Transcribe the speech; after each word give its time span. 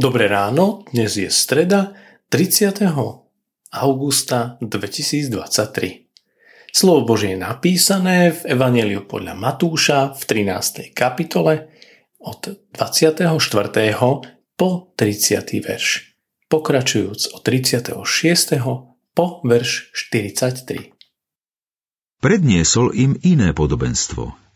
Dobré 0.00 0.32
ráno, 0.32 0.88
dnes 0.96 1.12
je 1.12 1.28
streda 1.28 1.92
30. 2.32 2.88
augusta 3.68 4.56
2023. 4.64 6.08
Slovo 6.72 7.04
Božie 7.04 7.36
je 7.36 7.44
napísané 7.44 8.32
v 8.32 8.56
Evangeliu 8.56 9.04
podľa 9.04 9.36
Matúša 9.36 10.16
v 10.16 10.22
13. 10.24 10.96
kapitole 10.96 11.68
od 12.16 12.48
24. 12.72 13.28
po 14.56 14.88
30. 14.96 15.68
verš, 15.68 16.16
pokračujúc 16.48 17.36
od 17.36 17.42
36. 17.44 17.92
po 19.12 19.44
verš 19.44 19.92
43. 19.92 20.96
Predniesol 22.24 22.96
im 22.96 23.20
iné 23.20 23.52
podobenstvo– 23.52 24.32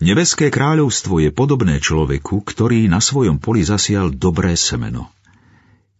Nebeské 0.00 0.48
kráľovstvo 0.48 1.20
je 1.20 1.28
podobné 1.28 1.76
človeku, 1.76 2.40
ktorý 2.40 2.88
na 2.88 3.04
svojom 3.04 3.36
poli 3.36 3.60
zasial 3.60 4.08
dobré 4.08 4.56
semeno. 4.56 5.12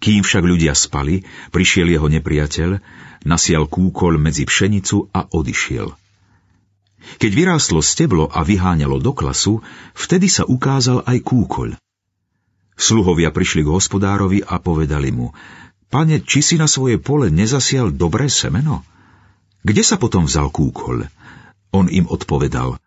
Kým 0.00 0.24
však 0.24 0.40
ľudia 0.40 0.72
spali, 0.72 1.20
prišiel 1.52 1.92
jeho 1.92 2.08
nepriateľ, 2.08 2.80
nasial 3.28 3.68
kúkol 3.68 4.16
medzi 4.16 4.48
pšenicu 4.48 5.12
a 5.12 5.28
odišiel. 5.28 5.92
Keď 7.20 7.32
vyrástlo 7.36 7.84
steblo 7.84 8.32
a 8.32 8.40
vyháňalo 8.40 9.04
do 9.04 9.12
klasu, 9.12 9.60
vtedy 9.92 10.32
sa 10.32 10.48
ukázal 10.48 11.04
aj 11.04 11.20
kúkoľ. 11.20 11.76
Sluhovia 12.80 13.28
prišli 13.28 13.60
k 13.60 13.68
hospodárovi 13.68 14.40
a 14.40 14.56
povedali 14.56 15.12
mu, 15.12 15.36
Pane, 15.92 16.24
či 16.24 16.40
si 16.40 16.56
na 16.56 16.64
svoje 16.64 16.96
pole 16.96 17.28
nezasial 17.28 17.92
dobré 17.92 18.32
semeno? 18.32 18.80
Kde 19.60 19.84
sa 19.84 20.00
potom 20.00 20.24
vzal 20.24 20.48
kúkol? 20.48 21.04
On 21.76 21.84
im 21.92 22.08
odpovedal, 22.08 22.80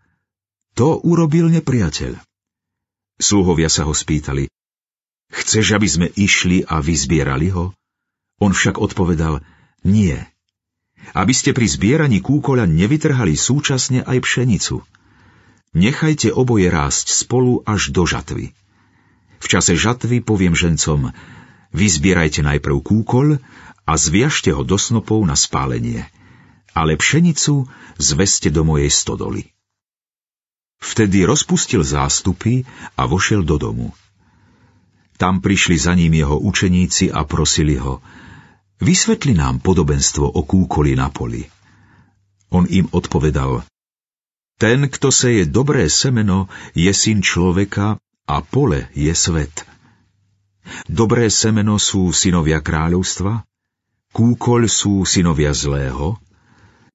to 0.73 0.97
urobil 1.05 1.49
nepriateľ. 1.53 2.17
Sluhovia 3.21 3.69
sa 3.69 3.85
ho 3.85 3.93
spýtali, 3.93 4.49
chceš, 5.29 5.77
aby 5.77 5.87
sme 5.87 6.07
išli 6.09 6.65
a 6.65 6.81
vyzbierali 6.81 7.53
ho? 7.53 7.73
On 8.41 8.51
však 8.51 8.81
odpovedal, 8.81 9.45
nie. 9.85 10.17
Aby 11.13 11.33
ste 11.35 11.53
pri 11.53 11.69
zbieraní 11.69 12.23
kúkoľa 12.23 12.65
nevytrhali 12.65 13.37
súčasne 13.37 14.01
aj 14.01 14.17
pšenicu. 14.23 14.81
Nechajte 15.73 16.33
oboje 16.33 16.69
rásť 16.69 17.11
spolu 17.13 17.61
až 17.65 17.93
do 17.93 18.05
žatvy. 18.05 18.53
V 19.43 19.45
čase 19.45 19.75
žatvy 19.75 20.23
poviem 20.23 20.55
žencom, 20.55 21.11
vyzbierajte 21.75 22.45
najprv 22.45 22.77
kúkoľ 22.79 23.27
a 23.83 23.93
zviažte 23.99 24.55
ho 24.55 24.63
do 24.63 24.79
snopov 24.79 25.21
na 25.27 25.35
spálenie, 25.35 26.07
ale 26.71 26.95
pšenicu 26.95 27.67
zveste 27.99 28.47
do 28.47 28.63
mojej 28.63 28.87
stodoly. 28.87 29.53
Vtedy 30.83 31.23
rozpustil 31.23 31.79
zástupy 31.79 32.67
a 32.99 33.07
vošiel 33.07 33.47
do 33.47 33.55
domu. 33.55 33.95
Tam 35.15 35.39
prišli 35.39 35.79
za 35.79 35.95
ním 35.95 36.11
jeho 36.19 36.35
učeníci 36.35 37.07
a 37.07 37.23
prosili 37.23 37.79
ho, 37.79 38.03
vysvetli 38.83 39.31
nám 39.31 39.63
podobenstvo 39.63 40.27
o 40.27 40.41
kúkoli 40.43 40.99
na 40.99 41.07
poli. 41.07 41.47
On 42.51 42.67
im 42.67 42.91
odpovedal, 42.91 43.63
ten, 44.63 44.87
kto 44.87 45.11
seje 45.11 45.49
dobré 45.49 45.89
semeno, 45.89 46.47
je 46.77 46.91
syn 46.93 47.19
človeka 47.19 47.99
a 48.23 48.35
pole 48.39 48.87
je 48.95 49.11
svet. 49.11 49.67
Dobré 50.87 51.27
semeno 51.27 51.75
sú 51.75 52.15
synovia 52.15 52.63
kráľovstva, 52.63 53.43
kúkoľ 54.15 54.61
sú 54.71 55.03
synovia 55.03 55.51
zlého, 55.51 56.15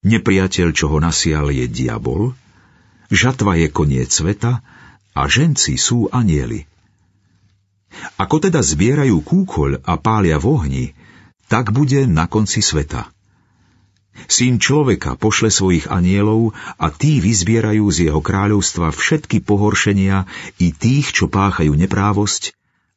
nepriateľ, 0.01 0.69
čo 0.73 0.89
ho 0.89 0.97
nasial, 1.03 1.53
je 1.53 1.69
diabol, 1.69 2.33
Žatva 3.09 3.57
je 3.57 3.69
koniec 3.73 4.13
sveta 4.13 4.61
a 5.17 5.21
ženci 5.25 5.81
sú 5.81 6.13
anieli. 6.13 6.69
Ako 8.21 8.37
teda 8.39 8.61
zbierajú 8.61 9.25
kúkoľ 9.25 9.83
a 9.83 9.97
pália 9.97 10.37
v 10.37 10.47
ohni, 10.47 10.87
tak 11.49 11.73
bude 11.73 12.05
na 12.05 12.29
konci 12.29 12.61
sveta. 12.61 13.09
Syn 14.29 14.59
človeka 14.59 15.15
pošle 15.15 15.49
svojich 15.49 15.89
anielov 15.89 16.53
a 16.77 16.91
tí 16.91 17.23
vyzbierajú 17.23 17.87
z 17.89 18.11
jeho 18.11 18.21
kráľovstva 18.21 18.91
všetky 18.91 19.41
pohoršenia 19.41 20.27
i 20.59 20.75
tých, 20.75 21.15
čo 21.15 21.31
páchajú 21.31 21.73
neprávosť 21.73 22.53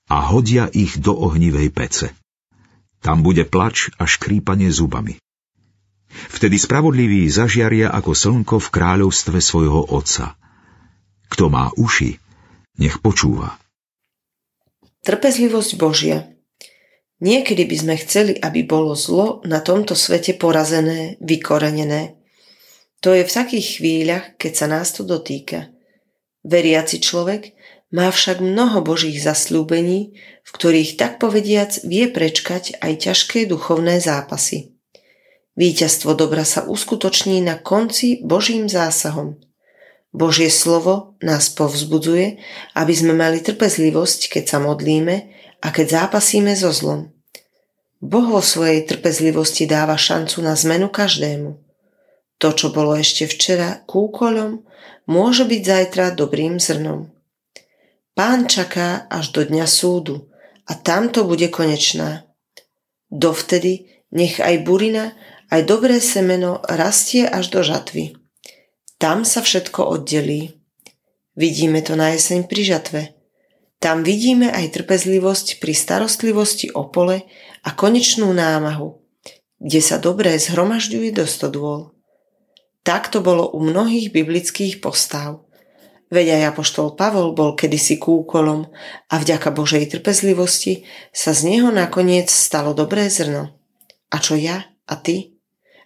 a 0.10 0.28
hodia 0.28 0.68
ich 0.74 0.98
do 1.00 1.16
ohnivej 1.16 1.70
pece. 1.72 2.08
Tam 3.00 3.24
bude 3.24 3.46
plač 3.48 3.94
a 3.96 4.10
škrípanie 4.10 4.74
zubami. 4.74 5.22
Vtedy 6.12 6.60
spravodliví 6.60 7.28
zažiaria 7.32 7.92
ako 7.92 8.12
slnko 8.12 8.56
v 8.60 8.68
kráľovstve 8.72 9.38
svojho 9.40 9.92
Otca. 9.92 10.36
Kto 11.32 11.48
má 11.48 11.72
uši, 11.76 12.16
nech 12.80 13.00
počúva. 13.00 13.56
Trpezlivosť 15.02 15.72
Božia 15.80 16.32
Niekedy 17.22 17.70
by 17.70 17.76
sme 17.78 17.96
chceli, 18.02 18.34
aby 18.34 18.66
bolo 18.66 18.98
zlo 18.98 19.46
na 19.46 19.62
tomto 19.62 19.94
svete 19.94 20.34
porazené, 20.42 21.22
vykorenené. 21.22 22.18
To 23.06 23.14
je 23.14 23.22
v 23.22 23.30
takých 23.30 23.78
chvíľach, 23.78 24.26
keď 24.42 24.54
sa 24.58 24.66
nás 24.66 24.90
to 24.90 25.06
dotýka. 25.06 25.70
Veriaci 26.42 26.98
človek 26.98 27.54
má 27.94 28.10
však 28.10 28.42
mnoho 28.42 28.82
Božích 28.82 29.22
zasľúbení, 29.22 30.18
v 30.18 30.50
ktorých 30.50 30.98
tak 30.98 31.22
povediac 31.22 31.86
vie 31.86 32.10
prečkať 32.10 32.82
aj 32.82 32.94
ťažké 33.06 33.46
duchovné 33.46 34.02
zápasy. 34.02 34.74
Výťazstvo 35.60 36.16
dobra 36.16 36.48
sa 36.48 36.64
uskutoční 36.64 37.44
na 37.44 37.60
konci 37.60 38.24
Božím 38.24 38.72
zásahom. 38.72 39.36
Božie 40.12 40.52
slovo 40.52 41.16
nás 41.24 41.52
povzbudzuje, 41.52 42.40
aby 42.76 42.94
sme 42.96 43.16
mali 43.16 43.40
trpezlivosť, 43.40 44.32
keď 44.32 44.44
sa 44.48 44.58
modlíme 44.60 45.16
a 45.64 45.68
keď 45.72 46.08
zápasíme 46.08 46.52
so 46.56 46.72
zlom. 46.72 47.12
Boh 48.02 48.28
vo 48.28 48.42
svojej 48.42 48.84
trpezlivosti 48.88 49.70
dáva 49.70 49.96
šancu 49.96 50.42
na 50.42 50.58
zmenu 50.58 50.90
každému. 50.90 51.60
To, 52.42 52.50
čo 52.50 52.74
bolo 52.74 52.98
ešte 52.98 53.30
včera 53.30 53.86
kúkoľom, 53.86 54.66
môže 55.06 55.46
byť 55.46 55.62
zajtra 55.62 56.06
dobrým 56.18 56.58
zrnom. 56.58 57.14
Pán 58.18 58.50
čaká 58.50 59.06
až 59.08 59.32
do 59.32 59.42
dňa 59.46 59.70
súdu 59.70 60.28
a 60.66 60.74
tamto 60.76 61.24
bude 61.24 61.48
konečná. 61.54 62.26
Dovtedy 63.14 63.88
nech 64.12 64.42
aj 64.44 64.66
burina 64.66 65.16
aj 65.52 65.62
dobré 65.68 66.00
semeno 66.00 66.64
rastie 66.64 67.28
až 67.28 67.52
do 67.52 67.60
žatvy. 67.62 68.16
Tam 68.96 69.28
sa 69.28 69.44
všetko 69.44 69.84
oddelí. 69.84 70.56
Vidíme 71.36 71.84
to 71.84 72.00
na 72.00 72.16
jeseň 72.16 72.48
pri 72.48 72.62
žatve. 72.64 73.02
Tam 73.82 74.06
vidíme 74.06 74.48
aj 74.54 74.78
trpezlivosť 74.78 75.58
pri 75.60 75.74
starostlivosti 75.74 76.72
o 76.72 76.88
pole 76.88 77.26
a 77.66 77.70
konečnú 77.74 78.30
námahu, 78.30 79.02
kde 79.58 79.80
sa 79.82 79.98
dobré 79.98 80.38
zhromažďuje 80.38 81.10
do 81.18 81.26
stodôl. 81.26 81.92
Tak 82.86 83.10
to 83.10 83.26
bolo 83.26 83.50
u 83.52 83.60
mnohých 83.62 84.14
biblických 84.14 84.86
postav. 84.86 85.46
Veď 86.12 86.38
aj 86.38 86.42
apoštol 86.54 86.94
Pavol 86.94 87.34
bol 87.34 87.56
kedysi 87.56 87.96
kúkolom 87.98 88.68
a 89.08 89.16
vďaka 89.16 89.50
Božej 89.50 89.98
trpezlivosti 89.98 90.86
sa 91.10 91.32
z 91.32 91.56
neho 91.56 91.72
nakoniec 91.72 92.28
stalo 92.28 92.76
dobré 92.76 93.08
zrno. 93.08 93.56
A 94.12 94.20
čo 94.20 94.36
ja 94.36 94.62
a 94.86 94.94
ty? 95.00 95.31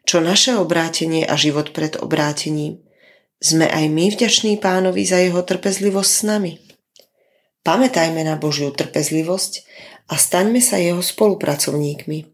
Čo 0.06 0.22
naše 0.22 0.54
obrátenie 0.56 1.26
a 1.26 1.34
život 1.34 1.74
pred 1.74 1.98
obrátením. 1.98 2.80
Sme 3.42 3.68
aj 3.68 3.86
my 3.92 4.06
vďační 4.14 4.62
pánovi 4.62 5.04
za 5.04 5.20
jeho 5.20 5.42
trpezlivosť 5.44 6.12
s 6.12 6.24
nami. 6.24 6.54
Pamätajme 7.66 8.22
na 8.22 8.38
Božiu 8.38 8.70
trpezlivosť 8.70 9.66
a 10.08 10.22
staňme 10.22 10.62
sa 10.62 10.78
jeho 10.78 11.02
spolupracovníkmi. 11.02 12.30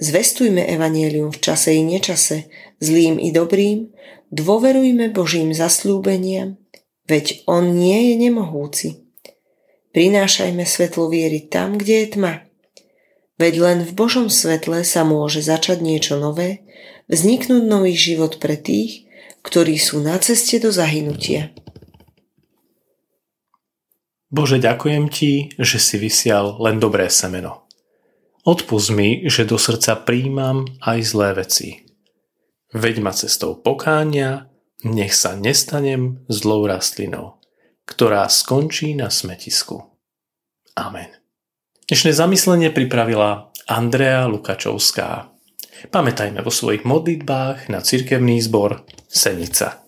Zvestujme 0.00 0.64
evanielium 0.64 1.30
v 1.30 1.38
čase 1.38 1.76
i 1.76 1.84
nečase, 1.84 2.50
zlým 2.80 3.20
i 3.20 3.30
dobrým, 3.30 3.92
dôverujme 4.32 5.12
Božím 5.14 5.54
zaslúbeniam, 5.54 6.58
veď 7.06 7.46
On 7.46 7.62
nie 7.76 8.10
je 8.10 8.14
nemohúci. 8.18 8.88
Prinášajme 9.94 10.66
svetlo 10.66 11.06
viery 11.06 11.46
tam, 11.46 11.78
kde 11.78 11.94
je 12.02 12.06
tma. 12.18 12.42
Veď 13.34 13.54
len 13.58 13.78
v 13.82 13.92
Božom 13.92 14.30
svetle 14.30 14.86
sa 14.86 15.02
môže 15.02 15.42
začať 15.42 15.82
niečo 15.82 16.18
nové 16.18 16.62
vzniknúť 17.10 17.64
nový 17.66 17.92
život 17.92 18.38
pre 18.38 18.56
tých, 18.56 19.10
ktorí 19.44 19.76
sú 19.76 20.00
na 20.00 20.16
ceste 20.16 20.56
do 20.56 20.72
zahynutia. 20.72 21.52
Bože, 24.34 24.58
ďakujem 24.58 25.04
Ti, 25.14 25.32
že 25.62 25.78
si 25.78 25.94
vysial 25.94 26.58
len 26.58 26.82
dobré 26.82 27.06
semeno. 27.06 27.70
Odpust 28.42 28.90
mi, 28.90 29.24
že 29.30 29.46
do 29.46 29.56
srdca 29.56 29.94
príjmam 30.02 30.66
aj 30.82 30.98
zlé 31.06 31.30
veci. 31.38 31.68
Veď 32.74 32.98
ma 32.98 33.14
cestou 33.14 33.54
pokánia, 33.54 34.50
nech 34.82 35.14
sa 35.14 35.38
nestanem 35.38 36.26
zlou 36.26 36.66
rastlinou, 36.66 37.38
ktorá 37.86 38.26
skončí 38.26 38.92
na 38.98 39.08
smetisku. 39.08 39.86
Amen. 40.74 41.23
Dnešné 41.84 42.16
zamyslenie 42.16 42.72
pripravila 42.72 43.52
Andrea 43.68 44.24
Lukačovská. 44.24 45.28
Pamätajme 45.92 46.40
vo 46.40 46.48
svojich 46.48 46.80
modlitbách 46.88 47.68
na 47.68 47.84
cirkevný 47.84 48.40
zbor 48.40 48.88
Senica. 49.04 49.83